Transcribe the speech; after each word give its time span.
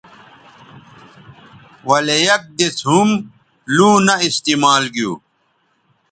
ولے 1.87 2.17
یک 2.27 2.43
دِس 2.57 2.77
ھم 2.89 3.09
لوں 3.75 3.95
نہ 4.05 4.13
استعمال 4.27 4.83
گیو 4.93 5.11